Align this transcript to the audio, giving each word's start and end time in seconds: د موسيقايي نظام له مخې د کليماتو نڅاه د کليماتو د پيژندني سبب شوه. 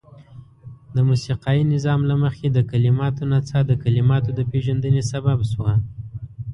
د 0.95 0.97
موسيقايي 1.09 1.63
نظام 1.73 1.99
له 2.09 2.15
مخې 2.23 2.47
د 2.51 2.57
کليماتو 2.71 3.23
نڅاه 3.31 3.63
د 3.67 3.71
کليماتو 3.83 4.29
د 4.37 4.39
پيژندني 4.51 5.01
سبب 5.11 5.39
شوه. 5.51 5.73